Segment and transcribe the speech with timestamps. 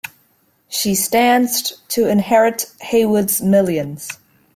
[0.67, 4.09] She stands to inherit Heywood's millions.